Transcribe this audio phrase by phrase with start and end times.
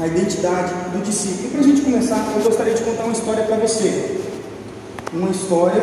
[0.00, 1.46] a identidade do discípulo.
[1.46, 4.20] E para a gente começar, eu gostaria de contar uma história para você.
[5.12, 5.82] Uma história.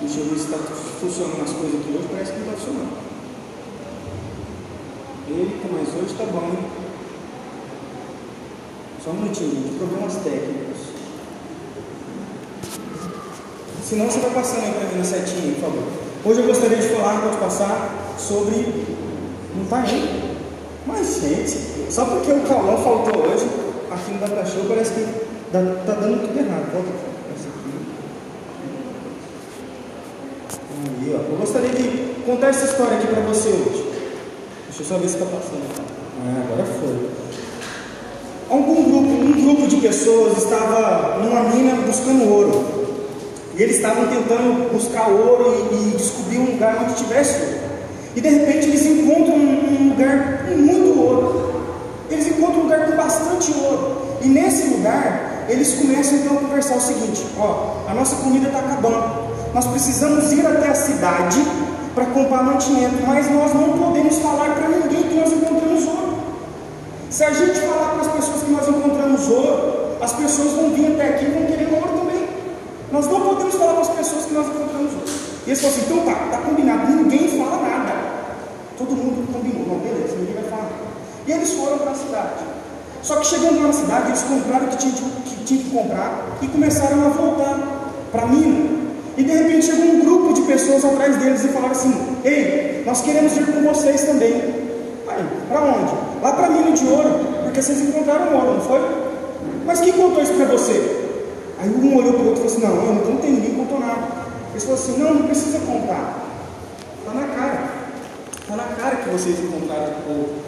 [0.00, 3.06] Deixa eu ver se está funcionando as coisas aqui hoje, parece que não está funcionando.
[5.28, 6.66] Eita, mas hoje está bom, hein?
[9.04, 9.78] Só um minutinho, gente.
[9.78, 10.76] Problemas técnicos.
[13.84, 15.82] Se não, você vai passando aí para mim na setinha, por favor.
[16.24, 18.84] Hoje eu gostaria de falar, pode passar, sobre.
[19.54, 20.25] Não está indo?
[20.86, 23.46] Mas, gente, só porque o calão faltou hoje,
[23.90, 26.72] aqui no Data Show, parece que está dando tudo errado.
[26.72, 27.16] Volta aqui.
[31.06, 31.32] Aí, ó.
[31.32, 33.84] Eu gostaria de contar essa história aqui para você hoje.
[34.66, 35.62] Deixa eu só ver se está passando.
[36.24, 37.10] Ah, agora foi.
[38.48, 42.64] Algum grupo, um grupo de pessoas estava numa mina buscando ouro.
[43.56, 47.66] E eles estavam tentando buscar ouro e, e descobrir um lugar onde tivesse ouro.
[48.14, 50.75] E de repente eles encontram um, um lugar muito
[53.06, 54.18] bastante ouro.
[54.20, 58.58] E nesse lugar, eles começam então a conversar o seguinte: ó, a nossa comida está
[58.58, 59.26] acabando.
[59.54, 61.40] Nós precisamos ir até a cidade
[61.94, 66.18] para comprar mantimento, mas nós não podemos falar para ninguém que nós encontramos ouro.
[67.08, 70.92] Se a gente falar para as pessoas que nós encontramos ouro, as pessoas vão vir
[70.92, 72.28] até aqui e vão querer ouro também.
[72.92, 75.06] Nós não podemos falar para as pessoas que nós encontramos ouro.
[75.46, 77.94] E eles falam assim, então tá, tá combinado, ninguém fala nada.
[78.76, 80.68] Todo mundo combinou, não, beleza, ninguém vai falar.
[81.26, 82.55] E eles foram para a cidade.
[83.06, 86.38] Só que chegando lá na cidade, eles compraram o que tinham que, tinha que comprar
[86.42, 87.56] e começaram a voltar
[88.10, 88.68] para a mina.
[89.16, 93.02] E de repente chegou um grupo de pessoas atrás deles e falaram assim: Ei, nós
[93.02, 94.32] queremos ir com vocês também.
[95.06, 95.92] Aí, para onde?
[96.20, 98.80] Lá para a mina de ouro, porque vocês encontraram ouro, não foi?
[99.64, 101.14] Mas quem contou isso para você?
[101.60, 103.78] Aí um olhou para o outro e falou assim: Não, eu não tenho, ninguém contou
[103.78, 104.02] nada.
[104.50, 106.26] Eles falaram assim: Não, não precisa contar.
[106.98, 107.68] Está na cara.
[108.40, 110.45] Está na cara que vocês encontraram ouro.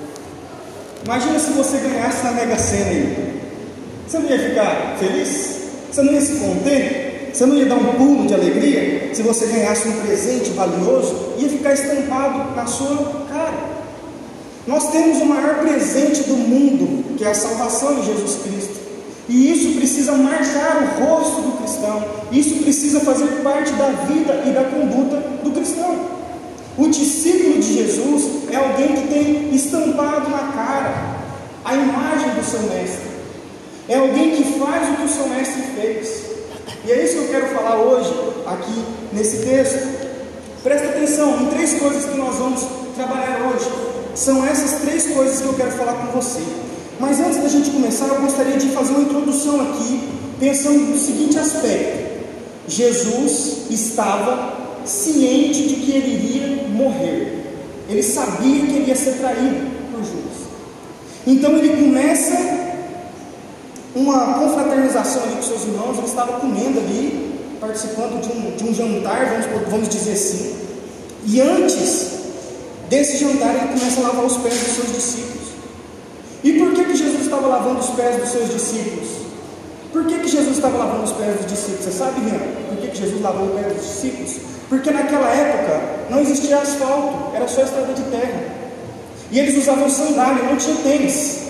[1.05, 3.41] Imagina se você ganhasse na Mega Sena aí.
[4.07, 5.59] Você não ia ficar feliz?
[5.91, 7.31] Você não ia se conter?
[7.33, 11.35] Você não ia dar um pulo de alegria se você ganhasse um presente valioso?
[11.39, 13.79] Ia ficar estampado na sua cara.
[14.67, 18.79] Nós temos o maior presente do mundo, que é a salvação em Jesus Cristo.
[19.29, 22.05] E isso precisa marcar o rosto do cristão.
[22.33, 26.18] Isso precisa fazer parte da vida e da conduta do cristão.
[26.79, 31.19] O discípulo de Jesus é alguém que tem estampado na cara
[31.65, 33.09] a imagem do seu mestre.
[33.89, 36.23] É alguém que faz o que o seu mestre fez.
[36.85, 38.15] E é isso que eu quero falar hoje,
[38.47, 39.89] aqui nesse texto.
[40.63, 43.69] Presta atenção em três coisas que nós vamos trabalhar hoje.
[44.15, 46.43] São essas três coisas que eu quero falar com você.
[47.01, 51.39] Mas antes da gente começar, eu gostaria de fazer uma introdução aqui, pensando no seguinte
[51.39, 52.25] aspecto:
[52.69, 56.48] Jesus estava ciente de que ele iria
[56.79, 57.45] morrer.
[57.89, 60.49] Ele sabia que ele ia ser traído por Judas.
[61.27, 62.37] Então ele começa
[63.95, 68.75] uma confraternização ali com seus irmãos, ele estava comendo ali, participando de um, de um
[68.75, 70.57] jantar, vamos, vamos dizer assim.
[71.27, 72.19] E antes
[72.89, 75.49] desse jantar, ele começa a lavar os pés dos seus discípulos.
[76.45, 79.09] E por que, que Jesus estava lavando os pés dos seus discípulos?
[79.93, 81.85] Por que, que Jesus estava lavando os pés dos discípulos?
[81.85, 82.39] Você sabe, Renan,
[82.69, 84.37] por que, que Jesus lavou os pés dos discípulos?
[84.69, 88.59] Porque naquela época não existia asfalto, era só estrada de terra.
[89.31, 91.49] E eles usavam sandália, não tinha tênis.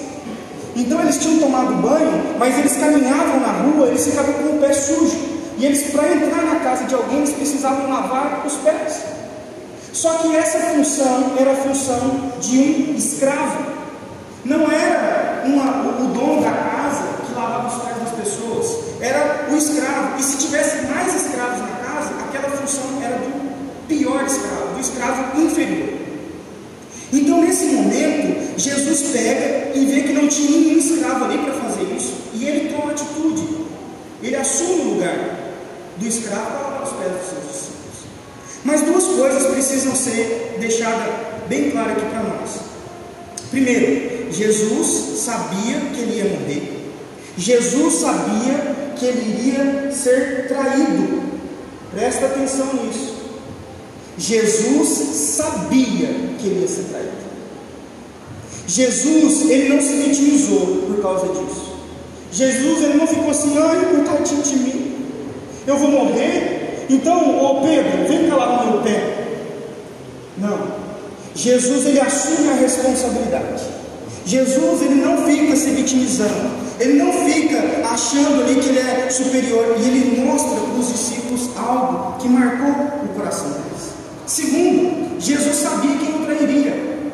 [0.75, 4.73] Então eles tinham tomado banho, mas eles caminhavam na rua, eles ficavam com o pé
[4.73, 5.17] sujo.
[5.59, 9.03] E eles, para entrar na casa de alguém, eles precisavam lavar os pés.
[9.93, 13.67] Só que essa função era a função de um escravo.
[14.45, 19.57] Não era uma, o dono da casa que lavava os pés das pessoas, era o
[19.57, 20.19] escravo.
[20.19, 23.48] E se tivesse mais escravos na casa, aquela função era do
[23.89, 25.89] pior escravo, do escravo inferior.
[27.13, 31.85] Então, nesse momento, Jesus pega e vê que não tinha nenhum escravo ali para fazer
[31.97, 33.67] isso, e ele toma atitude.
[34.23, 35.39] Ele assume o lugar
[35.97, 37.79] do escravo para lavar os pés dos seus discípulos.
[38.65, 41.09] Mas duas coisas precisam ser deixadas
[41.49, 42.51] bem claras aqui para nós.
[43.51, 46.93] Primeiro, Jesus sabia que ele ia morrer.
[47.37, 51.23] Jesus sabia que ele iria ser traído.
[51.93, 53.08] Presta atenção nisso.
[54.19, 57.29] Jesus sabia que ele ia ser traído.
[58.67, 61.73] Jesus, ele não se vitimizou por causa disso.
[62.31, 64.97] Jesus, ele não ficou assim, ai, coitadinho de mim,
[65.67, 69.27] eu vou morrer, então, ô Pedro, vem lá no meu pé.
[70.37, 70.59] Não.
[71.35, 73.65] Jesus, ele assume a responsabilidade.
[74.27, 77.59] Jesus, ele não fica se vitimizando, ele não fica
[77.91, 83.05] achando ali que ele é superior, e ele mostra para os discípulos algo que marcou
[83.05, 83.98] o coração deles.
[84.29, 87.09] Segundo, Jesus sabia quem o trairia.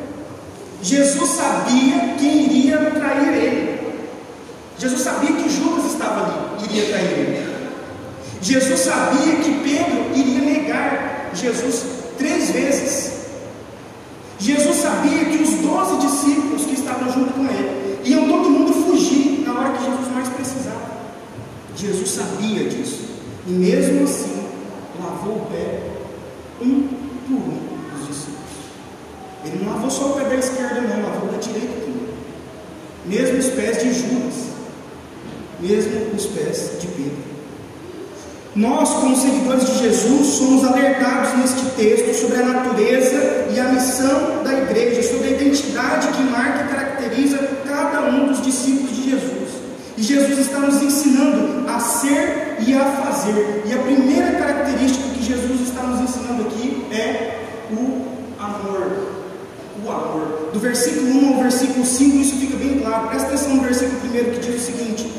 [0.83, 3.79] Jesus sabia quem iria trair ele.
[4.77, 7.55] Jesus sabia que Judas estava ali, iria trair ele.
[8.41, 11.85] Jesus sabia que Pedro iria negar Jesus
[12.17, 13.13] três vezes.
[14.37, 19.45] Jesus sabia que os doze discípulos que estavam junto com ele iam todo mundo fugir
[19.47, 20.91] na hora que Jesus mais precisava.
[21.77, 23.05] Jesus sabia disso.
[23.47, 24.43] E mesmo assim,
[24.99, 25.95] lavou o pé
[26.61, 26.94] um
[27.33, 28.35] um dos discípulos.
[29.45, 32.07] Ele não lavou só o pé da esquerda, não, lavou da direita também.
[33.05, 34.33] Mesmo os pés de Judas,
[35.59, 37.35] mesmo os pés de Pedro.
[38.55, 44.43] Nós, como seguidores de Jesus, somos alertados neste texto sobre a natureza e a missão
[44.43, 47.37] da igreja, sobre a identidade que marca e caracteriza
[47.67, 49.49] cada um dos discípulos de Jesus.
[49.97, 53.63] E Jesus está nos ensinando a ser e a fazer.
[53.65, 54.54] E a primeira característica
[56.95, 57.39] é
[57.71, 58.05] o
[58.39, 59.15] amor.
[59.83, 60.49] O amor.
[60.53, 63.07] Do versículo 1 ao versículo 5, isso fica bem claro.
[63.09, 65.11] Presta atenção no versículo 1 que diz o seguinte: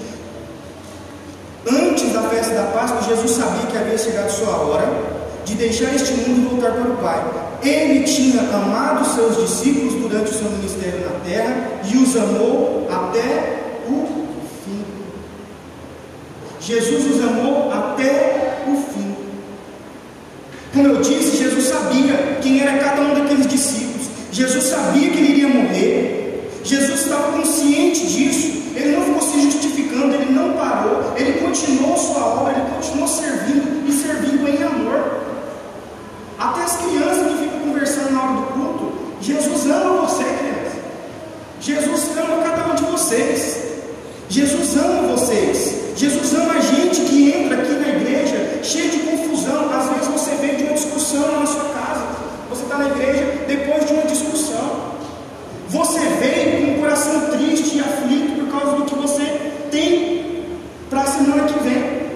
[1.68, 6.12] Antes da festa da Páscoa, Jesus sabia que havia chegado sua hora de deixar este
[6.12, 7.46] mundo e voltar para o Pai.
[7.62, 13.62] Ele tinha amado seus discípulos durante o seu ministério na terra e os amou até
[13.88, 14.06] o
[14.64, 14.84] fim.
[16.60, 19.16] Jesus os amou até o fim.
[20.72, 21.25] Como eu disse,
[21.96, 24.06] sabia quem era cada um daqueles discípulos.
[24.32, 26.50] Jesus sabia que ele iria morrer.
[26.64, 28.64] Jesus estava consciente disso.
[28.74, 33.88] Ele não ficou se justificando, ele não parou, ele continuou sua obra, ele continuou servindo
[33.88, 35.20] e servindo em amor.
[36.38, 40.76] Até as crianças que ficam conversando na hora do culto, Jesus ama você, criança.
[41.58, 43.56] Jesus ama cada um de vocês.
[44.28, 45.86] Jesus ama vocês.
[45.96, 49.70] Jesus ama a gente que entra aqui na igreja cheio de confusão.
[49.72, 52.04] Às vezes você vem de uma discussão na sua casa.
[52.50, 54.96] Você está na igreja depois de uma discussão.
[55.68, 59.24] Você veio com o coração triste e aflito por causa do que você
[59.70, 60.44] tem
[60.90, 62.06] para a semana que vem.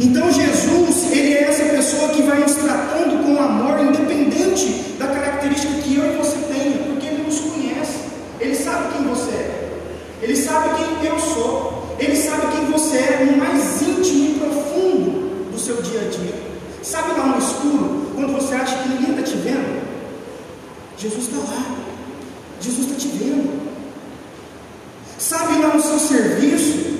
[0.00, 5.72] Então Jesus, ele é essa pessoa que vai nos tratando com amor, independente da característica
[5.82, 7.98] que eu e você tenha, porque ele nos conhece.
[8.40, 9.70] Ele sabe quem você é.
[10.22, 11.84] Ele sabe quem eu sou.
[11.98, 16.34] Ele sabe quem você é no mais íntimo e profundo do seu dia a dia.
[16.82, 19.82] Sabe lá no escuro, quando você acha que ninguém está te vendo?
[20.98, 21.76] Jesus está lá.
[22.60, 23.62] Jesus está te vendo.
[25.18, 26.98] Sabe lá no seu serviço?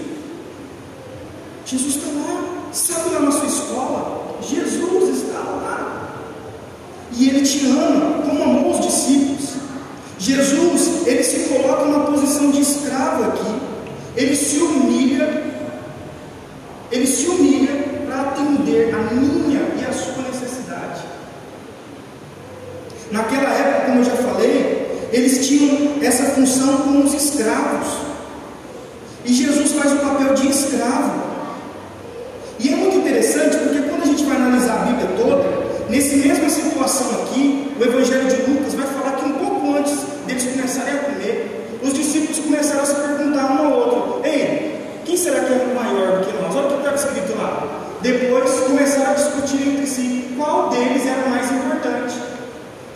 [1.67, 2.71] Jesus está lá.
[2.73, 4.39] Sabe lá na sua escola?
[4.43, 6.15] Jesus está lá.
[7.17, 9.51] E Ele te ama como amou os discípulos.
[10.19, 13.55] Jesus, Ele se coloca numa posição de escravo aqui.
[14.17, 15.43] Ele se humilha.
[16.91, 21.03] Ele se humilha para atender a minha e a sua necessidade.
[23.11, 27.89] Naquela época, como eu já falei, eles tinham essa função como os escravos.
[29.25, 31.23] E Jesus faz o papel de escravo.
[32.59, 35.45] E é muito interessante porque quando a gente vai analisar a Bíblia toda,
[35.89, 39.95] nesse mesma situação aqui, o Evangelho de Lucas vai falar que um pouco antes
[40.27, 45.17] deles começarem a comer, os discípulos começaram a se perguntar um ao outro: Ei, quem
[45.17, 46.55] será que é maior do que nós?
[46.57, 47.85] Olha o que estava escrito lá.
[48.03, 52.15] Depois começaram a discutir entre si qual deles era o mais importante.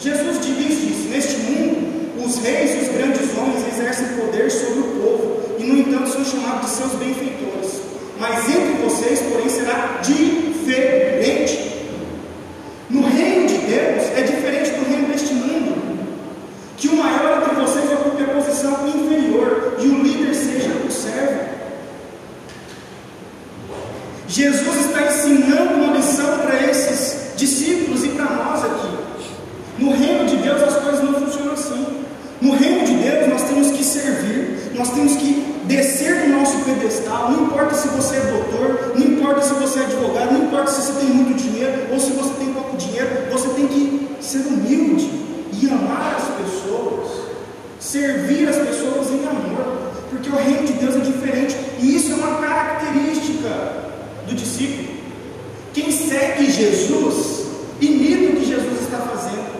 [0.00, 4.82] Jesus diz isso: Neste mundo, os reis e os grandes homens exercem poder sobre o
[4.82, 7.80] povo e, no entanto, são chamados de seus benfeitores.
[8.20, 11.68] Mas entre vocês, porém, será diferente.
[12.90, 15.98] No reino de Deus é diferente do reino deste mundo.
[16.76, 18.26] Que o maior entre vocês ocupe a
[18.58, 21.48] posição inferior e o líder seja o servo.
[24.28, 28.98] Jesus está ensinando uma lição para esses discípulos e para nós aqui.
[29.78, 31.86] No reino de Deus as coisas não funcionam assim.
[32.40, 37.30] No reino de Deus nós temos que servir, nós temos que descer do nosso pedestal.
[37.30, 40.82] Não importa se você é doutor, não importa se você é advogado, não importa se
[40.82, 45.10] você tem muito dinheiro ou se você tem pouco dinheiro, você tem que ser humilde
[45.60, 47.28] e amar as pessoas,
[47.80, 52.14] servir as pessoas em amor, porque o reino de Deus é diferente e isso é
[52.16, 53.48] uma característica
[54.26, 54.88] do discípulo.
[55.72, 57.46] Quem segue Jesus
[57.80, 59.58] imita o que Jesus está fazendo.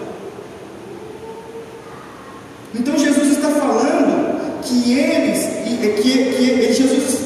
[2.74, 7.18] Então Jesus está falando que eles, que, que Jesus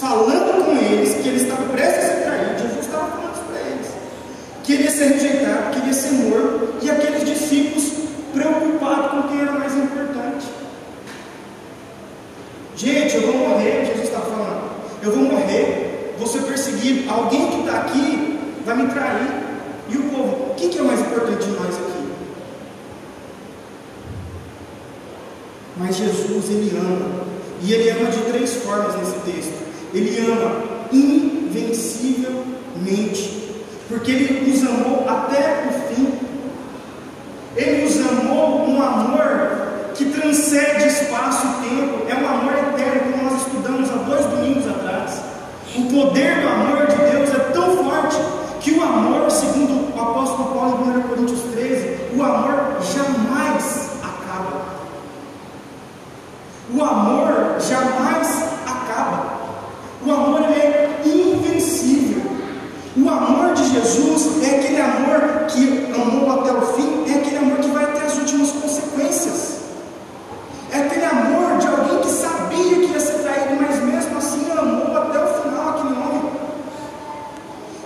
[0.00, 3.60] falando com eles, que ele estava prestes a ser traído, Jesus estava falando isso para
[3.60, 3.86] eles,
[4.62, 7.98] que ele ia ser rejeitado, que ele ia ser morto, e aqueles discípulos
[8.32, 10.46] preocupados com quem era mais importante.
[12.76, 14.70] Gente, eu vou morrer, Jesus está falando,
[15.02, 16.26] eu vou morrer, vou
[16.88, 19.28] perseguido, alguém que está aqui vai me trair,
[19.88, 22.08] e o povo, o que, que é mais importante de nós aqui?
[25.76, 27.26] Mas Jesus, Ele ama.
[27.62, 29.54] E Ele ama de três formas nesse texto.
[29.94, 33.54] Ele ama invencivelmente,
[33.88, 36.12] porque Ele nos amou até o fim.
[37.56, 43.24] Ele nos amou um amor que transcende espaço e tempo, é um amor eterno, como
[43.24, 45.22] nós estudamos há dois domingos atrás.
[45.78, 48.16] O poder do amor de Deus é tão forte
[48.60, 54.62] que o amor, segundo o apóstolo Paulo em 1 Coríntios 13, o amor jamais acaba.
[56.74, 59.38] O amor jamais acaba.
[60.04, 62.22] O amor é invencível.
[62.96, 67.58] O amor de Jesus é aquele amor que amou até o fim, é aquele amor
[67.58, 69.58] que vai até as últimas consequências.
[70.72, 74.96] É aquele amor de alguém que sabia que ia ser traído, mas mesmo assim amou
[74.96, 76.30] até o final aquele homem.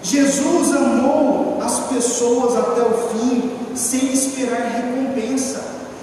[0.03, 1.79] Jesus amou as
[2.23, 5.61] pessoas até o fim, sem esperar recompensa.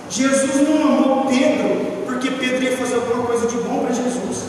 [0.10, 4.44] Jesus não amou Pedro, porque Pedro ia fazer alguma coisa de bom para Jesus.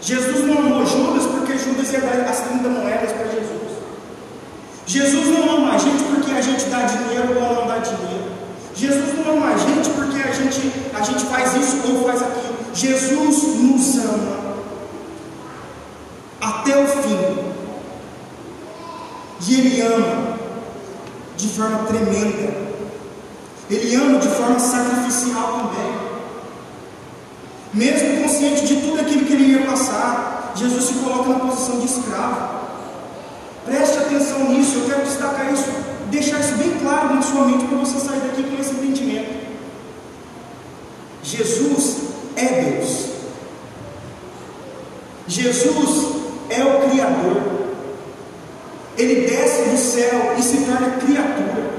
[0.00, 3.70] Jesus não amou Judas, porque Judas ia dar as 30 moedas para Jesus.
[4.86, 8.30] Jesus não ama a gente porque a gente dá dinheiro ou não dá dinheiro.
[8.74, 12.54] Jesus não ama a gente porque a gente, a gente faz isso ou faz aquilo.
[12.74, 14.54] Jesus nos ama
[16.40, 17.50] até o fim.
[19.46, 20.29] E Ele ama
[21.40, 22.70] de forma tremenda.
[23.68, 26.10] Ele ama de forma sacrificial também.
[27.72, 31.86] Mesmo consciente de tudo aquilo que ele ia passar, Jesus se coloca na posição de
[31.86, 32.60] escravo.
[33.64, 35.66] Preste atenção nisso, eu quero destacar isso,
[36.10, 39.40] deixar isso bem claro na sua mente para você sair daqui com esse entendimento.
[41.22, 41.96] Jesus
[42.36, 43.06] é Deus.
[45.28, 46.16] Jesus
[46.48, 47.42] é o Criador.
[48.98, 51.70] Ele desce do céu e se torna criatura.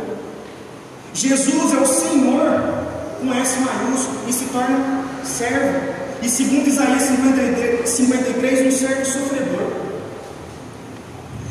[1.14, 2.74] Jesus é o Senhor,
[3.20, 5.80] com S maiúsculo, e se torna servo.
[6.22, 9.72] E segundo Isaías 53, 53 um servo sofredor.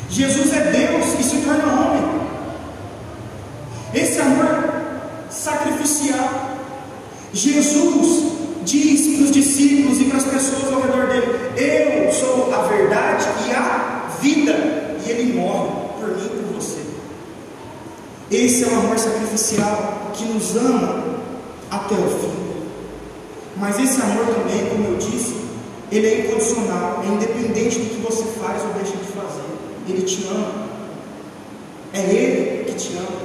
[0.09, 2.21] Jesus é Deus e se torna homem.
[3.93, 4.73] Esse amor
[5.29, 6.51] sacrificial.
[7.33, 8.20] Jesus
[18.71, 21.03] O amor sacrificial que nos ama
[21.69, 22.41] até o fim.
[23.57, 25.35] Mas esse amor também, como eu disse,
[25.91, 29.43] ele é incondicional, é independente do que você faz ou deixa de fazer.
[29.89, 30.71] Ele te ama.
[31.93, 33.21] É Ele que te ama.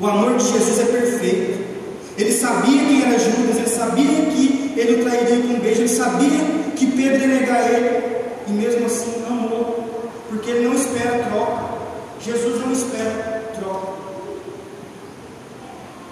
[0.00, 1.68] O amor de Jesus é perfeito.
[2.16, 5.88] Ele sabia quem era Judas, ele sabia que ele o trairia com um beijo, ele
[5.88, 6.28] sabia
[6.74, 8.02] que Pedro ia negar ele,
[8.48, 11.78] e mesmo assim amou, porque ele não espera troca.
[12.20, 13.27] Jesus não espera.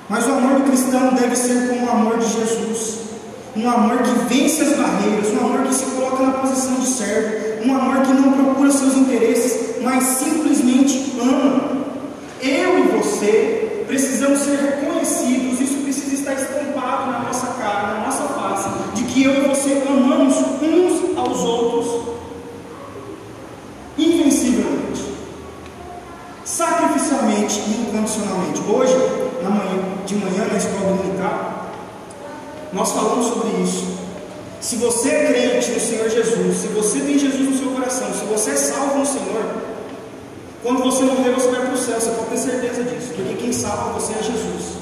[0.09, 2.99] Mas o amor do cristão deve ser como o amor de Jesus.
[3.57, 7.65] Um amor que vence as barreiras, um amor que se coloca na posição de servo,
[7.65, 11.87] um amor que não procura seus interesses, mas simplesmente ama.
[12.43, 18.25] Eu e você precisamos ser reconhecidos, isso precisa estar estampado na nossa cara, na nossa
[18.25, 22.17] face, de que eu e você amamos uns aos outros
[23.97, 25.03] invencivelmente,
[26.45, 28.61] sacrificialmente e incondicionalmente.
[28.69, 28.95] Hoje,
[30.07, 31.67] de manhã na escola dominical,
[32.73, 33.97] nós falamos sobre isso.
[34.61, 38.25] Se você é crente no Senhor Jesus, se você tem Jesus no seu coração, se
[38.25, 39.45] você é salvo no Senhor,
[40.63, 43.53] quando você morrer, você vai para o céu, você pode ter certeza disso, porque quem
[43.53, 44.77] salva você é Jesus.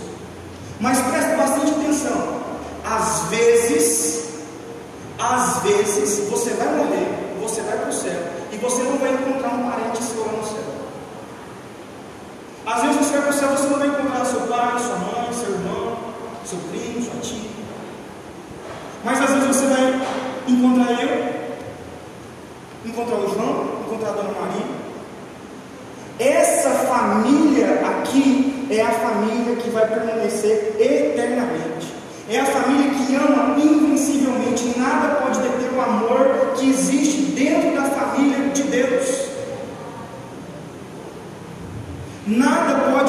[0.81, 2.45] Mas preste bastante atenção.
[2.85, 4.25] Às vezes,
[5.19, 7.09] às vezes, você vai morrer,
[7.41, 10.45] você vai para o céu, e você não vai encontrar um parente seu lá no
[10.45, 10.64] céu.
[12.67, 15.33] Às vezes você vai para o céu, você não vai encontrar seu pai, sua mãe,
[15.33, 15.99] seu irmão,
[16.47, 17.51] seu primo, sua tia.
[19.05, 20.01] Mas às vezes você vai
[20.49, 21.35] encontrar eu,
[22.87, 24.85] encontrar o João, encontrar a Dona Maria.
[26.19, 31.93] Essa família aqui é a família que vai permanecer eternamente.
[32.31, 34.79] É a família que ama invencivelmente.
[34.79, 39.35] Nada pode deter o amor que existe dentro da família de Deus.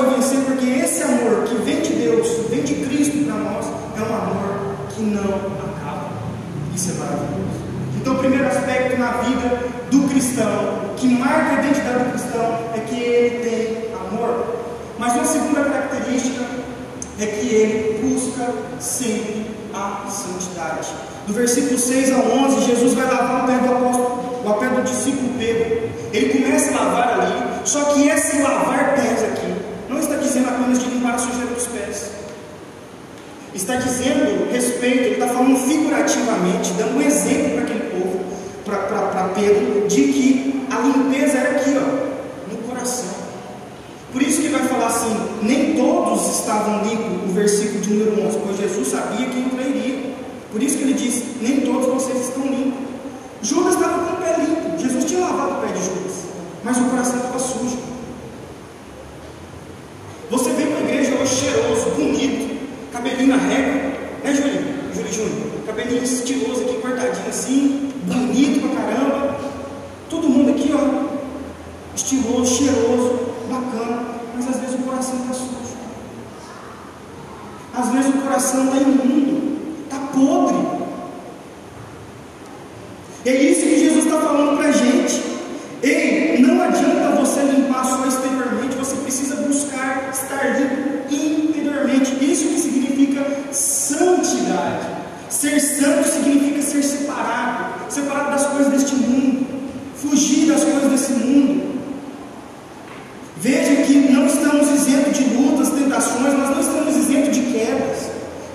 [0.10, 3.66] Vencer, porque esse amor que vem de Deus, vem de Cristo para nós,
[3.98, 6.10] é um amor que não acaba.
[6.76, 7.66] Isso é maravilhoso.
[7.96, 12.80] Então, o primeiro aspecto na vida do cristão, que marca a identidade do cristão, é
[12.80, 14.46] que ele tem amor.
[15.00, 16.44] Mas uma segunda característica
[17.20, 20.90] é que ele busca sempre a santidade.
[21.28, 24.84] Do versículo 6 ao 11, Jesus vai lavar o pé do apóstolo, o pé do
[24.84, 25.90] discípulo Pedro.
[26.14, 29.45] Ele começa a lavar ali, só que esse lavar pés aqui
[30.80, 32.12] de limpar a sujeira dos pés.
[33.54, 38.26] Está dizendo respeito, ele está falando figurativamente, dando um exemplo para aquele povo,
[38.66, 43.16] para Pedro de que a limpeza era aqui, ó, no coração.
[44.12, 48.28] Por isso que ele vai falar assim: nem todos estavam limpos, o versículo de número
[48.28, 50.16] 11, pois Jesus sabia que entraria.
[50.52, 52.80] Por isso que ele diz: nem todos vocês estão limpos.
[53.42, 56.14] Judas estava com o pé limpo, Jesus tinha lavado o pé de Judas,
[56.64, 57.78] mas o coração estava sujo.
[60.32, 62.58] Você vem para a igreja hoje cheiroso, bonito,
[62.92, 63.92] cabelinho na régua,
[64.24, 64.62] né, Júlio?
[64.96, 65.66] Júlio Júnior?
[65.68, 69.38] Cabelinho estiloso aqui, cortadinho assim, bonito pra caramba.
[70.10, 71.06] Todo mundo aqui, ó,
[71.96, 74.04] estiloso, cheiroso, bacana,
[74.36, 75.56] mas às vezes o coração está sujo.
[77.76, 80.76] Às vezes o coração está imundo, está podre.
[83.26, 85.22] É isso que Jesus está falando para a gente.
[85.82, 92.24] Ei, não adianta você limpar só exteriormente, você precisa buscar estar limpo interiormente.
[92.24, 94.96] Isso que significa santidade.
[95.30, 99.46] Ser santo significa ser separado, separado das coisas deste mundo,
[99.96, 101.76] fugir das coisas desse mundo.
[103.38, 108.10] Veja que não estamos isentos de lutas, tentações, nós não estamos isentos de quedas.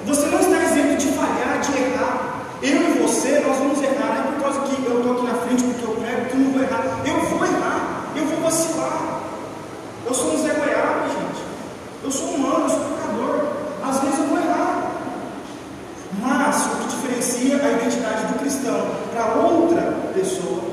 [0.07, 2.31] Você não está isento de falhar, de errar.
[2.63, 5.35] Eu e você, nós vamos errar, não é por causa que eu estou aqui na
[5.35, 7.03] frente porque eu prego que eu não vou errar.
[7.07, 9.21] Eu vou errar, eu vou vacilar.
[10.07, 11.43] Eu sou um Zé Goiaba, gente.
[12.03, 13.47] Eu sou humano, eu sou pecador.
[13.89, 14.93] Às vezes eu vou errar.
[16.21, 20.65] Mas o que diferencia a identidade do cristão para outra pessoa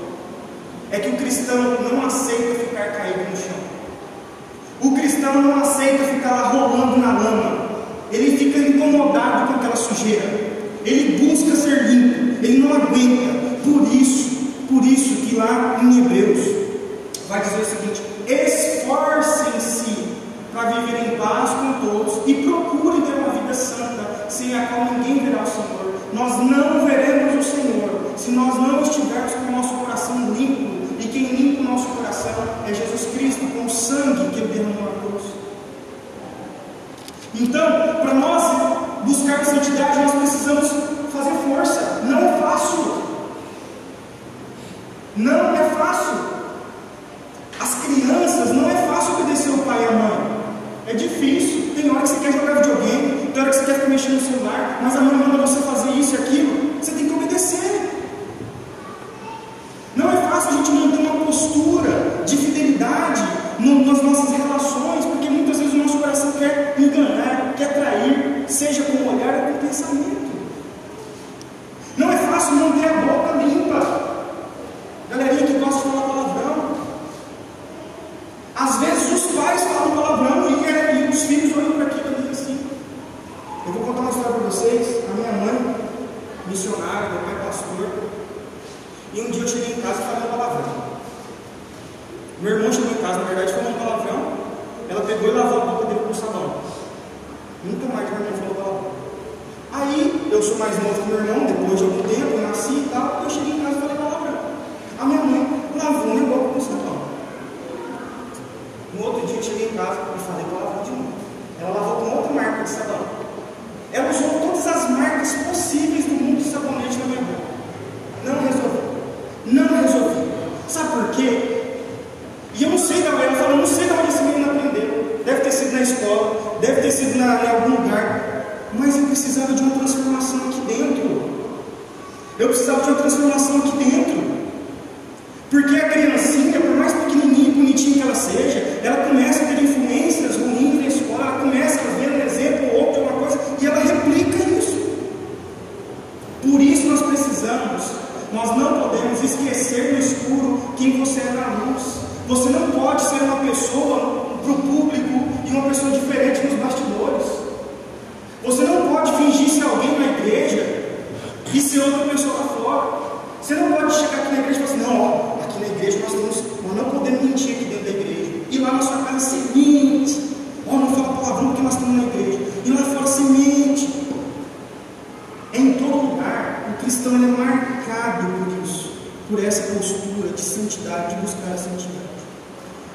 [0.92, 3.58] é que o cristão não aceita ficar caído no chão.
[4.82, 7.68] O cristão não aceita ficar lá rolando na lama.
[8.12, 10.26] Ele fica incomodado com aquela sujeira.
[10.84, 12.46] Ele busca ser limpo.
[12.46, 13.48] Ele não aguenta.
[13.64, 14.30] Por isso,
[14.68, 16.46] por isso que lá em Hebreus
[17.30, 20.06] vai dizer o seguinte: esforcem-se
[20.54, 24.94] para viver em paz com todos e procurem ter uma vida santa, sem a qual
[24.94, 25.94] ninguém verá o Senhor.
[26.14, 29.87] Nós não veremos o Senhor se nós não estivermos com o nosso coração
[32.70, 35.24] é Jesus Cristo, com o sangue que ele derramou na cruz.
[37.34, 40.70] Então, para nós buscar santidade, nós precisamos
[41.14, 42.02] fazer força.
[42.06, 43.04] Não é fácil.
[45.16, 46.18] Não é fácil.
[47.60, 50.38] As crianças, não é fácil obedecer o pai e a mãe.
[50.88, 51.74] É difícil.
[51.76, 54.80] Tem hora que você quer jogar videogame, tem hora que você quer mexendo no celular,
[54.82, 56.80] mas a mãe manda você fazer isso e aquilo.
[56.82, 57.97] Você tem que obedecer.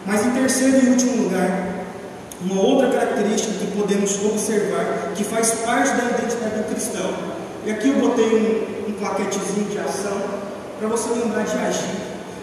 [0.07, 1.73] Mas em terceiro e último lugar,
[2.41, 7.15] uma outra característica que podemos observar, que faz parte da identidade do cristão,
[7.65, 8.27] e aqui eu botei
[8.89, 10.21] um, um plaquetezinho de ação,
[10.79, 11.97] para você lembrar de agir.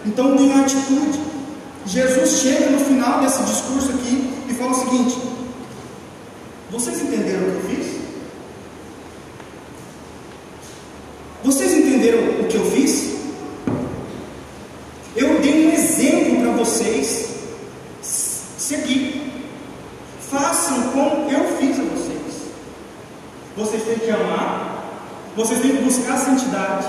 [0.06, 1.20] Então tem a atitude.
[1.84, 5.18] Jesus chega no final desse discurso aqui e fala o seguinte:
[6.70, 8.00] Vocês entenderam o que eu fiz?
[11.44, 13.10] Vocês entenderam o que eu fiz?
[24.12, 24.84] amar,
[25.36, 26.86] vocês têm que buscar a santidade,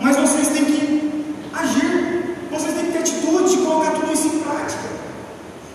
[0.00, 4.40] mas vocês têm que agir, vocês têm que ter atitude de colocar tudo isso em
[4.40, 4.94] prática.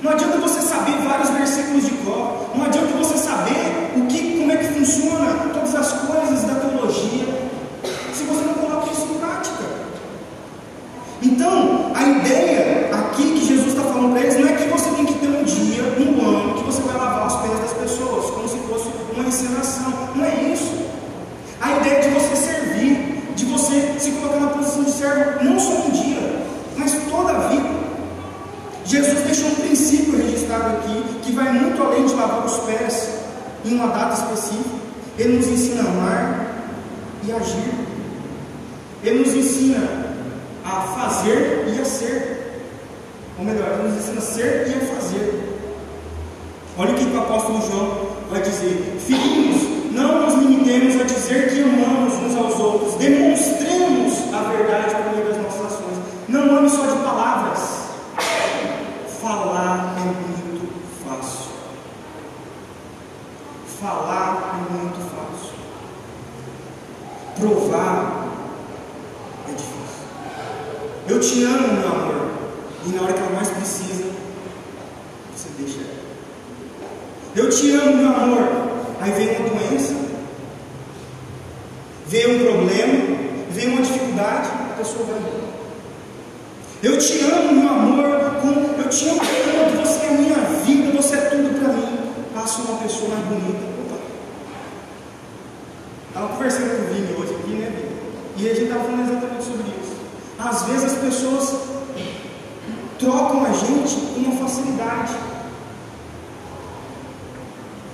[0.02, 4.52] Não adianta você saber vários versículos de cor, não adianta você saber o que, como
[4.52, 7.50] é que funciona todas as coisas da teologia,
[8.14, 9.64] se você não coloca isso em prática.
[11.22, 15.06] Então, a ideia aqui que Jesus está falando para eles não é que você tem
[15.06, 18.48] que ter um dia, um ano, que você vai lavar os pés das pessoas, como
[18.48, 18.60] se
[19.30, 20.10] encenação.
[20.16, 20.78] Não é isso.
[21.62, 25.74] A ideia de você servir, de você se colocar na posição de servo, não só
[25.74, 26.46] um dia,
[26.78, 27.80] mas toda a vida.
[28.86, 33.10] Jesus deixou um princípio registrado aqui que vai muito além de lavar os pés
[33.64, 34.80] em uma data específica.
[35.18, 36.56] Ele nos ensina a amar
[37.24, 37.74] e agir.
[39.04, 40.16] Ele nos ensina
[40.66, 42.64] a fazer e a ser.
[43.38, 45.60] Ou melhor, ele nos ensina a ser e a fazer.
[46.78, 51.62] Olha o que o apóstolo João vai dizer: Filhinhos, não nos limitemos a dizer que
[51.62, 55.98] amamos uns aos outros, demonstremos a verdade por meio das nossas ações.
[56.28, 57.80] Não ame só de palavras
[59.22, 60.68] falar é muito
[61.06, 61.52] fácil.
[63.80, 65.56] Falar é muito fácil.
[67.40, 68.28] Provar
[69.48, 70.08] é difícil.
[71.08, 72.30] Eu te amo, meu amor.
[72.86, 74.06] E na hora que ela mais precisa,
[75.36, 76.00] você deixa ela.
[77.36, 78.70] Eu te amo, meu amor.
[79.02, 79.96] Aí vem uma doença,
[82.08, 83.18] vem um problema,
[83.52, 85.60] vem uma dificuldade, a pessoa vai embora.
[86.82, 90.96] Eu te amo, meu amor, com, eu te amo tanto, você é a minha vida,
[90.96, 92.00] você é tudo para mim.
[92.34, 93.60] Passa uma pessoa mais bonita.
[93.86, 93.98] Opa.
[96.08, 98.00] Estava conversando com o Vini hoje aqui, né, Vini?
[98.38, 99.96] E a gente estava falando exatamente sobre isso.
[100.40, 101.56] Às vezes as pessoas
[102.98, 105.14] trocam a gente com uma facilidade.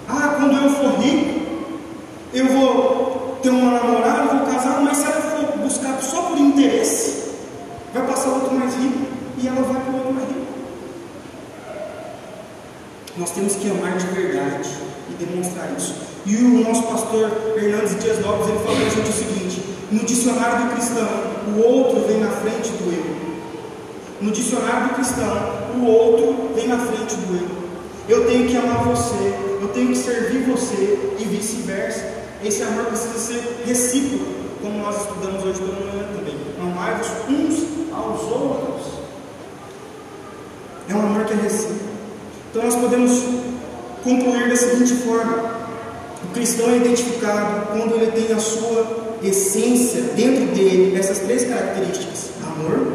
[0.08, 1.46] Ah, quando eu for rico,
[2.32, 7.32] eu vou ter uma namorada, vou casar, mas se ela for buscar só por interesse,
[7.94, 9.06] vai passar outro mais rico
[9.38, 10.46] e ela vai para o outro mais rico.
[13.26, 14.70] Nós temos que amar de verdade
[15.10, 15.96] e demonstrar isso.
[16.28, 20.04] E o nosso pastor Hernandes Dias Lopes ele falou para a gente o seguinte: no
[20.04, 21.10] dicionário do cristão,
[21.48, 23.16] o outro vem na frente do eu.
[24.22, 25.26] No dicionário do cristão,
[25.76, 28.16] o outro vem na frente do eu.
[28.16, 32.06] Eu tenho que amar você, eu tenho que servir você e vice-versa.
[32.44, 36.36] Esse amor precisa ser recíproco, como nós estudamos hoje pela manhã também.
[36.62, 38.86] Amar-vos uns aos outros.
[40.88, 41.85] É um amor que é recíproco.
[42.56, 43.22] Então nós podemos
[44.02, 45.52] concluir da seguinte forma:
[46.24, 52.30] o cristão é identificado quando ele tem a sua essência dentro dele essas três características:
[52.42, 52.94] amor,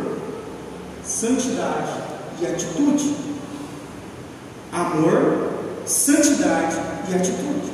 [1.04, 1.92] santidade
[2.40, 3.14] e atitude.
[4.72, 5.50] Amor,
[5.84, 6.76] santidade
[7.10, 7.70] e atitude.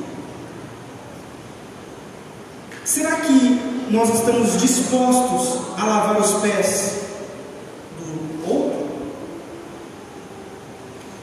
[2.85, 3.61] Será que
[3.93, 6.95] nós estamos dispostos a lavar os pés
[8.01, 8.87] do outro?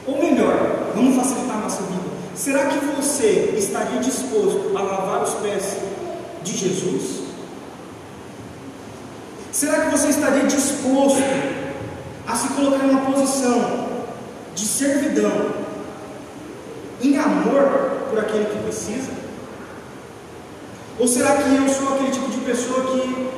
[0.06, 2.02] Ou melhor, vamos facilitar a nossa vida.
[2.34, 5.76] Será que você estaria disposto a lavar os pés
[6.42, 7.24] de Jesus?
[9.52, 11.22] Será que você estaria disposto
[12.26, 13.88] a se colocar em uma posição
[14.54, 15.52] de servidão,
[17.00, 19.12] em amor por aquele que precisa?
[20.98, 23.30] Ou será que eu sou aquele tipo de pessoa que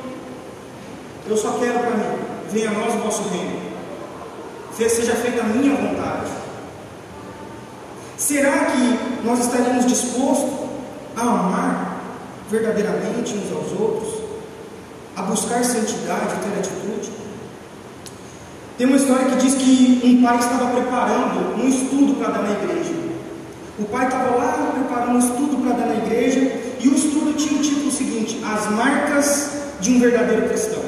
[1.27, 2.19] eu só quero para mim?
[2.51, 3.67] Venha a nós o vosso reino.
[4.75, 6.31] Seja feita a minha vontade.
[8.15, 10.49] Será que nós estaríamos dispostos
[11.15, 12.01] a amar
[12.49, 14.13] verdadeiramente uns aos outros?
[15.15, 17.11] A buscar santidade, ter atitude?
[18.77, 22.51] Tem uma história que diz que um pai estava preparando um estudo para dar na
[22.51, 22.93] igreja.
[23.77, 26.39] O pai estava lá preparando um estudo para dar na igreja
[26.79, 30.83] e o estudo tinha o título seguinte: As marcas de um verdadeiro cristão.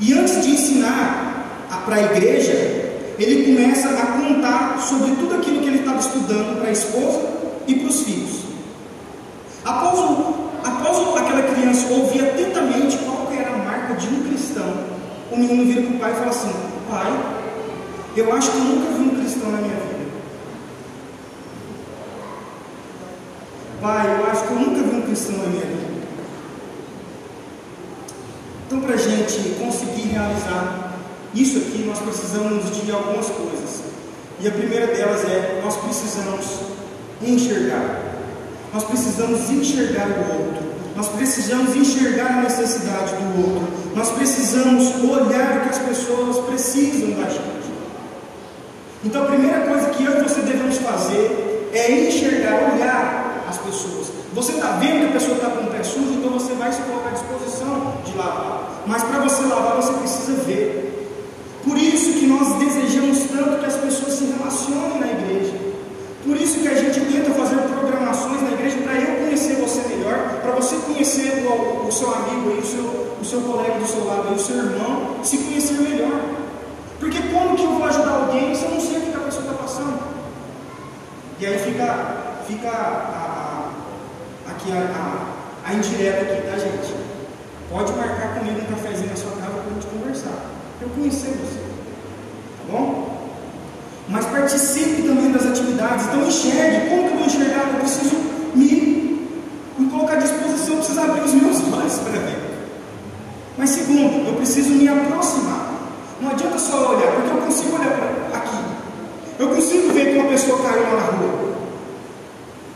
[0.00, 2.81] E antes de ensinar para a igreja,
[3.18, 7.20] ele começa a contar sobre tudo aquilo que ele estava estudando para a esposa
[7.66, 8.42] e para os filhos.
[9.64, 14.74] Após, o, após aquela criança ouvir atentamente qual era a marca de um cristão,
[15.30, 16.52] o menino vira para o pai e fala assim:
[16.90, 17.12] Pai,
[18.16, 19.92] eu acho que eu nunca vi um cristão na minha vida.
[23.80, 25.92] Pai, eu acho que eu nunca vi um cristão na minha vida.
[28.66, 30.81] Então, para a gente conseguir realizar
[31.34, 33.82] isso aqui, nós precisamos de algumas coisas.
[34.40, 36.44] E a primeira delas é: nós precisamos
[37.22, 38.12] enxergar.
[38.72, 40.72] Nós precisamos enxergar o outro.
[40.96, 43.68] Nós precisamos enxergar a necessidade do outro.
[43.94, 47.72] Nós precisamos olhar o que as pessoas precisam da gente.
[49.04, 54.12] Então, a primeira coisa que eu e você devemos fazer é enxergar, olhar as pessoas.
[54.34, 56.80] Você está vendo que a pessoa está com o pé sujo, então você vai se
[56.82, 58.82] colocar à disposição de lavar.
[58.86, 60.81] Mas para você lavar, você precisa ver.
[62.92, 65.54] Desejamos tanto que as pessoas se relacionem na igreja.
[66.26, 70.40] Por isso que a gente tenta fazer programações na igreja para eu conhecer você melhor,
[70.42, 72.84] para você conhecer o, o, seu amigo, aí, o, seu,
[73.18, 76.20] o seu colega do seu lado, aí, o seu irmão, se conhecer melhor.
[77.00, 79.44] Porque como que eu vou ajudar alguém se eu não sei o que a pessoa
[79.44, 79.98] está passando?
[81.40, 83.72] E aí fica, fica a,
[84.46, 85.26] a, aqui a,
[85.64, 86.94] a indireta aqui, tá gente?
[87.70, 90.52] Pode marcar comigo um cafezinho na sua casa para a gente conversar
[90.82, 91.71] eu conhecer você.
[94.12, 96.04] Mas participe também das atividades.
[96.04, 96.90] Então enxergue.
[96.90, 97.70] Como que eu vou enxergar?
[97.72, 98.16] Eu preciso
[98.54, 99.28] me,
[99.78, 102.38] me colocar à disposição, eu preciso abrir os meus olhos para ver.
[103.56, 105.72] Mas segundo, eu preciso me aproximar.
[106.20, 108.56] Não adianta só olhar, porque eu consigo olhar aqui.
[109.38, 111.52] Eu consigo ver que uma pessoa caiu na rua.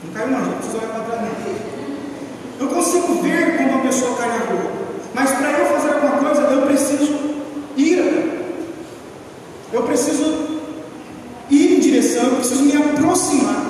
[0.04, 1.32] Não caiu não, gente, precisa olhar para trás
[2.58, 4.72] Eu consigo ver como uma pessoa cai na rua.
[5.14, 7.18] Mas para eu fazer alguma coisa, eu preciso
[7.76, 8.36] ira.
[9.72, 10.56] Eu preciso
[11.50, 13.66] ir em direção, eu preciso me aproximar.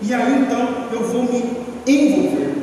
[0.00, 2.54] E aí então eu vou me envolver.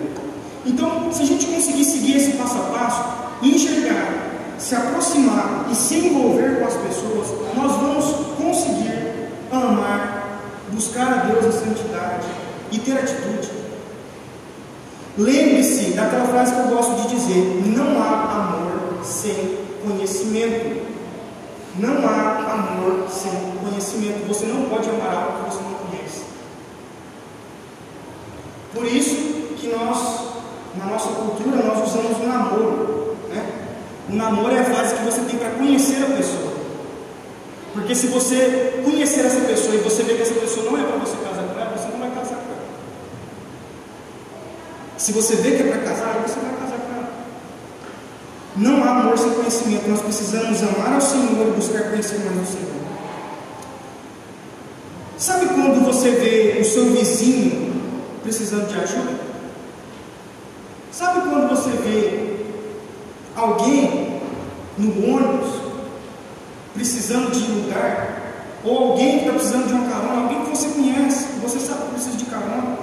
[0.66, 3.04] Então, se a gente conseguir seguir esse passo a passo,
[3.44, 8.06] enxergar, se aproximar e se envolver com as pessoas, nós vamos
[8.38, 10.40] conseguir amar,
[10.72, 12.26] buscar a Deus em santidade
[12.72, 13.50] e ter atitude.
[15.18, 20.86] Lembre-se daquela frase que eu gosto de dizer: não há amor sem conhecimento.
[21.78, 24.28] Não há amor sem conhecimento.
[24.28, 26.24] Você não pode amar algo que você não conhece.
[28.74, 29.16] Por isso
[29.58, 30.22] que nós,
[30.78, 33.16] na nossa cultura, nós usamos o namoro.
[33.30, 33.46] Né?
[34.10, 36.56] O namoro é a fase que você tem para conhecer a pessoa.
[37.74, 40.98] Porque se você conhecer essa pessoa e você ver que essa pessoa não é para
[40.98, 42.66] você casar com ela, você não vai casar com ela.
[44.98, 45.12] Se
[45.76, 47.10] você vê que para casar, você vai casar com ela.
[48.56, 49.90] Não há amor sem conhecimento.
[49.90, 52.76] Nós precisamos amar ao Senhor e buscar conhecer mais o Senhor.
[55.18, 57.74] Sabe quando você vê o seu vizinho
[58.22, 59.14] precisando de ajuda?
[60.92, 62.38] Sabe quando você vê
[63.36, 64.22] alguém
[64.78, 65.50] no ônibus
[66.74, 68.24] precisando de lugar?
[68.64, 71.84] Ou alguém que está precisando de uma carona, alguém que você conhece, que você sabe
[71.84, 72.78] que precisa de carona?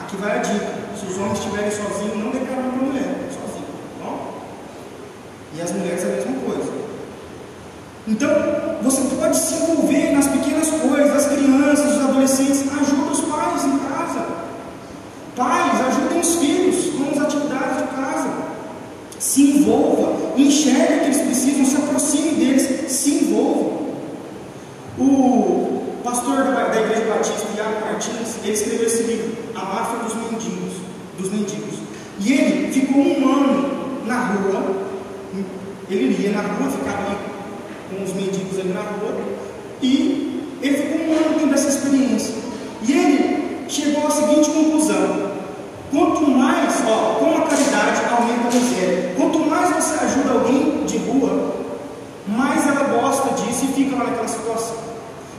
[0.00, 0.77] Aqui vai a dica:
[1.08, 3.28] se os homens estiverem sozinhos, não carona para a mulher.
[5.58, 6.72] E as mulheres a mesma coisa.
[8.06, 8.30] Então,
[8.80, 13.78] você pode se envolver nas pequenas coisas, as crianças, os adolescentes, ajuda os pais em
[13.78, 14.26] casa.
[15.34, 18.28] Pais, ajudem os filhos com as atividades de casa.
[19.18, 23.78] Se envolva, enxergue que eles precisam, se aproxime deles, se envolva.
[24.96, 30.14] O pastor da, da Igreja Batista, Iago Martins, ele escreveu esse livro, A Máfia dos
[30.14, 30.74] Mendigos,
[31.18, 31.78] dos Mendigos.
[32.20, 34.88] E ele ficou um ano na rua
[35.90, 37.16] ele ia na rua, ficava ali
[37.90, 38.04] com
[38.62, 39.14] rua,
[39.82, 42.34] e ele ficou um ano tendo essa experiência.
[42.86, 45.32] E ele chegou à seguinte conclusão:
[45.90, 49.14] quanto mais, ó, com a caridade aumenta a miséria.
[49.16, 51.54] Quanto mais você ajuda alguém de rua,
[52.26, 54.76] mais ela gosta disso e fica lá naquela situação.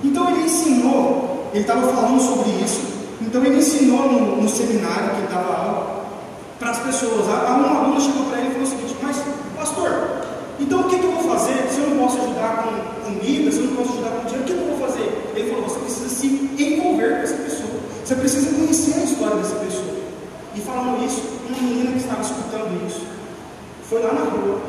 [0.04, 2.82] Então ele ensinou, ele estava falando sobre isso,
[3.22, 6.06] então ele ensinou no, no seminário que ele dava aula
[6.58, 7.28] para as pessoas.
[7.30, 9.18] A, uma aluna chegou para ele e falou o seguinte: Mas,
[9.58, 10.10] pastor,
[10.60, 11.08] então o que, que,
[11.50, 14.44] fazer se eu não posso ajudar com comida, se eu não posso ajudar com dinheiro?
[14.44, 15.32] O que, eu vou fazer?
[15.36, 16.28] Ele falou: você precisa se
[16.64, 17.70] envolver com essa pessoa.
[18.06, 20.00] Você precisa conhecer a história dessa pessoa.
[20.56, 23.06] E falando isso, uma menina que estava escutando isso
[23.90, 24.60] foi lá na rua,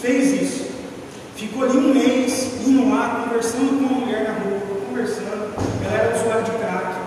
[0.00, 0.70] fez isso,
[1.36, 5.54] ficou ali um mês indo lá, conversando com uma mulher na rua, conversando.
[5.84, 7.04] Ela era usuária de crack.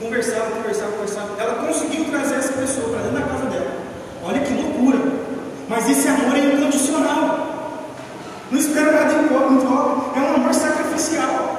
[0.00, 1.42] Conversava, conversava, conversava.
[1.42, 3.72] Ela conseguiu trazer essa pessoa para dentro da casa dela.
[4.24, 4.98] Olha que loucura.
[5.68, 7.27] Mas esse amor é incondicional.
[8.50, 10.18] Não espera nada em troca.
[10.18, 11.58] É um amor sacrificial.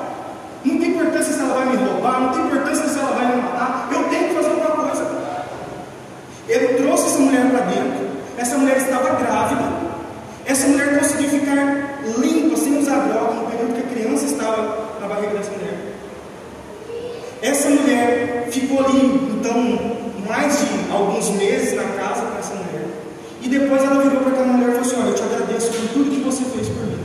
[0.65, 3.41] Não tem importância se ela vai me roubar, não tem importância se ela vai me
[3.41, 3.89] matar.
[3.91, 5.07] Eu tenho que fazer alguma coisa.
[6.47, 8.07] Ele trouxe essa mulher para dentro.
[8.37, 9.63] Essa mulher estava grávida.
[10.45, 15.07] Essa mulher conseguiu ficar limpa, sem usar droga, no período que a criança estava na
[15.07, 15.95] barriga dessa mulher.
[17.41, 22.87] Essa mulher ficou ali, então, mais de alguns meses na casa com essa mulher.
[23.41, 25.89] E depois ela virou para aquela mulher e falou assim: Olha, eu te agradeço por
[25.89, 26.99] tudo que você fez por mim.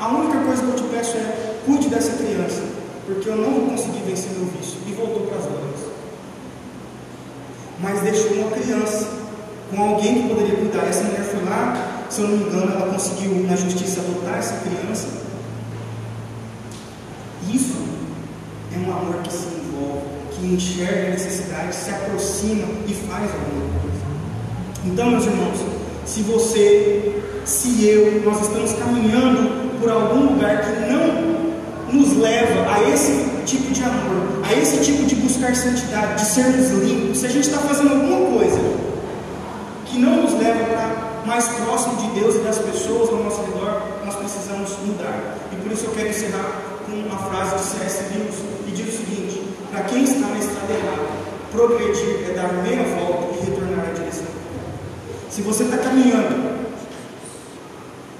[0.00, 2.62] A única coisa que eu te peço é: cuide dessa criança,
[3.06, 4.78] porque eu não vou conseguir vencer meu vício.
[4.86, 5.80] E voltou para as drogas.
[7.80, 9.08] Mas deixou uma criança
[9.70, 10.88] com alguém que poderia cuidar.
[10.88, 14.56] Essa mulher foi lá, se eu não me engano, ela conseguiu na justiça adotar essa
[14.56, 15.08] criança.
[17.52, 17.76] Isso
[18.74, 23.30] é um amor que se envolve, que que enxerga a necessidade, se aproxima e faz
[23.30, 24.02] alguma coisa.
[24.84, 25.58] Então, meus irmãos,
[26.04, 31.52] se você, se eu, nós estamos caminhando por algum lugar que não
[31.92, 36.70] nos leva a esse tipo de amor, a esse tipo de buscar santidade, de sermos
[36.70, 38.58] limpos, se a gente está fazendo alguma coisa
[39.86, 39.98] que
[40.64, 45.36] para mais próximo de Deus e das pessoas ao nosso redor, nós precisamos mudar.
[45.52, 48.14] E por isso eu quero encerrar com uma frase de C.S.
[48.14, 51.08] Lewis que diz o seguinte: para quem está na estrada errada,
[51.50, 54.26] progredir é dar meia volta e retornar à direção.
[55.30, 56.66] Se você está caminhando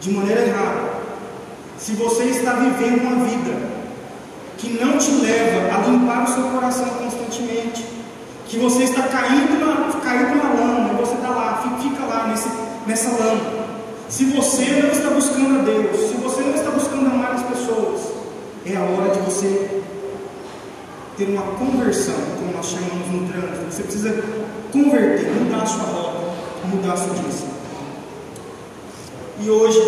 [0.00, 0.92] de maneira errada,
[1.78, 3.72] se você está vivendo uma vida
[4.58, 7.84] que não te leva a limpar o seu coração constantemente,
[8.52, 12.50] que você está caindo na, caindo na lama, e você está lá, fica lá nesse,
[12.86, 13.40] nessa lama.
[14.10, 18.12] Se você não está buscando a Deus, se você não está buscando amar as pessoas,
[18.66, 19.80] é a hora de você
[21.16, 23.70] ter uma conversão, como nós chamamos no trânsito.
[23.70, 24.22] Você precisa
[24.70, 26.18] converter, mudar a sua rota,
[26.66, 27.48] mudar a sua direção.
[29.40, 29.80] E hoje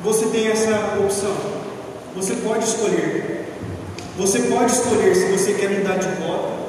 [0.00, 1.34] você tem essa opção.
[2.14, 3.38] Você pode escolher
[4.18, 6.67] você pode escolher se você quer mudar de rota,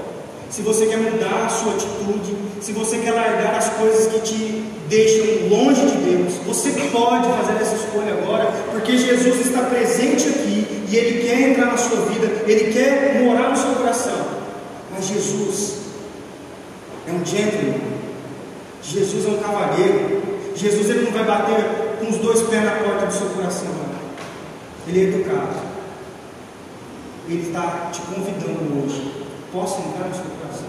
[0.49, 4.69] se você quer mudar a sua atitude, se você quer largar as coisas que te
[4.89, 6.33] deixam longe de Deus.
[6.47, 11.67] Você pode fazer essa escolha agora, porque Jesus está presente aqui e Ele quer entrar
[11.67, 14.25] na sua vida, Ele quer morar no seu coração.
[14.91, 15.77] Mas Jesus
[17.07, 17.79] é um gentleman,
[18.81, 20.29] Jesus é um cavalheiro.
[20.55, 23.69] Jesus ele não vai bater com os dois pés na porta do seu coração,
[24.87, 25.69] ele é educado.
[27.29, 29.18] Ele está te convidando hoje.
[29.51, 30.67] Posso entrar no seu coração?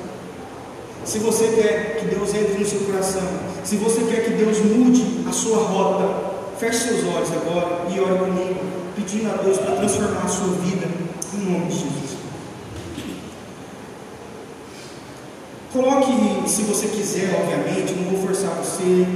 [1.04, 3.22] Se você quer que Deus entre no seu coração,
[3.64, 8.18] se você quer que Deus mude a sua rota, feche seus olhos agora e ore
[8.18, 8.60] comigo,
[8.96, 10.86] pedindo a Deus para transformar a sua vida
[11.34, 12.10] em nome de Jesus.
[15.72, 19.06] Coloque, se você quiser, obviamente, não vou forçar você.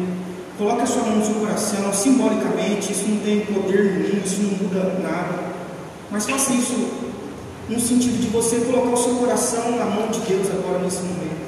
[0.57, 4.51] Coloque a sua mão no seu coração, simbolicamente, isso não tem poder nenhum, isso não
[4.51, 5.43] muda nada.
[6.11, 7.14] Mas faça isso
[7.69, 11.45] no sentido de você colocar o seu coração na mão de Deus agora nesse momento.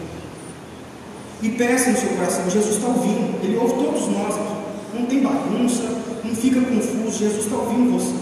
[1.43, 4.57] E peça no seu coração, Jesus está ouvindo, Ele ouve todos nós aqui.
[4.95, 5.83] Não tem bagunça,
[6.25, 8.15] não fica confuso, Jesus está ouvindo você.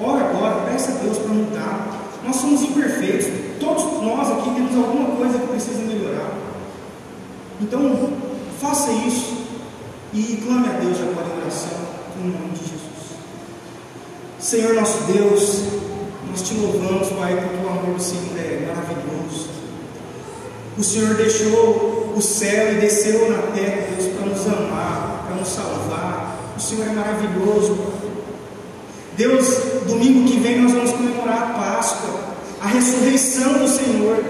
[0.00, 2.02] Ora agora, peça a Deus para mudar.
[2.24, 3.26] Nós somos imperfeitos,
[3.58, 6.32] todos nós aqui temos alguma coisa que precisa melhorar.
[7.60, 8.10] Então,
[8.60, 9.42] faça isso
[10.14, 11.78] e clame a Deus agora em oração,
[12.20, 12.82] em nome de Jesus.
[14.38, 15.81] Senhor nosso Deus,
[16.32, 19.50] nós te louvamos, Pai, porque o amor do Senhor é maravilhoso.
[20.78, 25.48] O Senhor deixou o céu e desceu na terra, Deus, para nos amar, para nos
[25.48, 26.38] salvar.
[26.56, 27.76] O Senhor é maravilhoso.
[29.14, 29.46] Deus,
[29.86, 32.20] domingo que vem nós vamos comemorar a Páscoa,
[32.62, 34.24] a ressurreição do Senhor,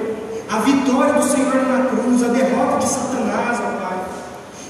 [0.50, 3.71] a vitória do Senhor na cruz, a derrota de Satanás.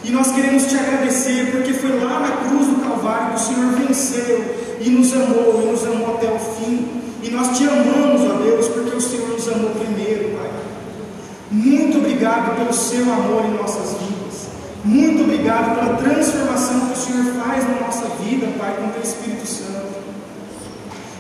[0.05, 3.73] E nós queremos te agradecer, porque foi lá na cruz do Calvário que o Senhor
[3.73, 6.89] venceu e nos amou, e nos amou até o fim.
[7.23, 10.51] E nós te amamos, ó Deus, porque o Senhor nos amou primeiro, Pai.
[11.53, 14.49] Muito obrigado pelo seu amor em nossas vidas.
[14.85, 19.03] Muito obrigado pela transformação que o Senhor faz na nossa vida, Pai, com o teu
[19.03, 20.03] Espírito Santo.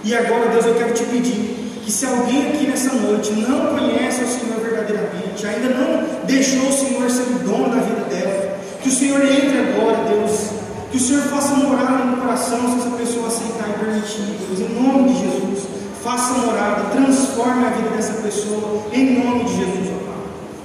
[0.03, 4.25] E agora, Deus, eu quero te pedir que se alguém aqui nessa noite não conhece
[4.25, 8.89] o Senhor verdadeiramente, ainda não deixou o Senhor ser o dono da vida dela, que
[8.89, 10.51] o Senhor entre agora, Deus,
[10.91, 14.75] que o Senhor faça morar no coração se essa pessoa aceitar e permitir, Deus, em
[14.75, 15.69] nome de Jesus.
[16.03, 20.23] Faça morada, transforme a vida dessa pessoa, em nome de Jesus, ó Pai.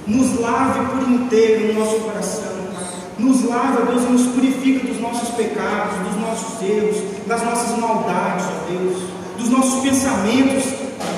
[0.08, 2.84] Nos lave por inteiro o nosso coração, Pai.
[3.20, 6.96] Nos lave, ó Deus, e nos purifica dos nossos pecados, dos nossos erros,
[7.28, 9.02] das nossas maldades, ó Deus,
[9.38, 10.64] dos nossos pensamentos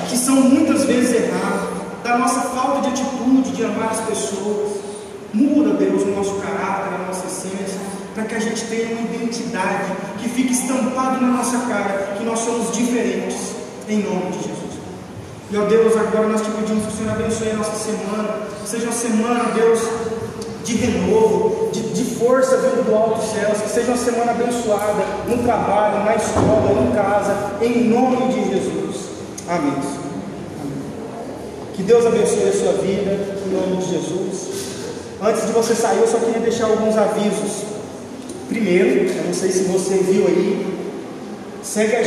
[0.07, 4.90] que são muitas vezes errados, da nossa falta de atitude de amar as pessoas.
[5.33, 7.79] Muda, Deus, o nosso caráter, a nossa essência,
[8.13, 12.39] para que a gente tenha uma identidade que fique estampado na nossa cara, que nós
[12.39, 13.37] somos diferentes
[13.87, 14.71] em nome de Jesus.
[15.49, 18.85] E ó Deus, agora nós te pedimos que o Senhor abençoe a nossa semana, seja
[18.85, 19.79] uma semana, Deus,
[20.63, 25.43] de renovo, de, de força vindo do alto céus, que seja uma semana abençoada no
[25.43, 29.05] trabalho, na escola, em casa, em nome de Jesus.
[29.47, 29.71] Amém.
[29.71, 30.01] Amém.
[31.73, 34.60] Que Deus abençoe a sua vida, em nome de Jesus.
[35.23, 37.65] Antes de você sair, eu só queria deixar alguns avisos.
[38.49, 40.65] Primeiro, eu não sei se você viu aí,
[41.61, 41.99] segue a.